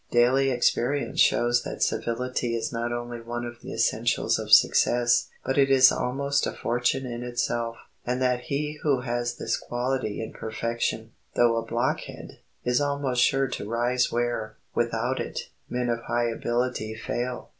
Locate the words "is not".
2.55-2.91